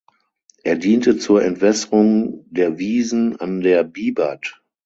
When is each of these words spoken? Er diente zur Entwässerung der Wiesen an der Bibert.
Er 0.63 0.77
diente 0.77 1.19
zur 1.19 1.43
Entwässerung 1.45 2.47
der 2.49 2.79
Wiesen 2.79 3.35
an 3.35 3.61
der 3.61 3.83
Bibert. 3.83 4.63